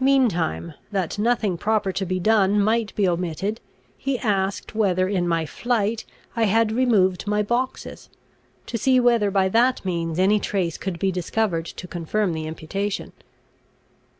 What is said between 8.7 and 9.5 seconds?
see whether by